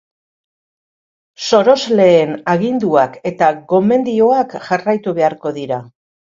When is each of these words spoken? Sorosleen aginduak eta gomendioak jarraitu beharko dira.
Sorosleen 1.47 2.33
aginduak 2.55 3.21
eta 3.33 3.53
gomendioak 3.77 4.59
jarraitu 4.67 5.19
beharko 5.23 5.57
dira. 5.63 5.83